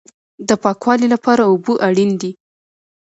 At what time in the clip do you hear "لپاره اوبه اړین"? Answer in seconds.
1.13-2.11